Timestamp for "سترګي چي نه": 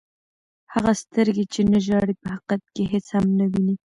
1.01-1.79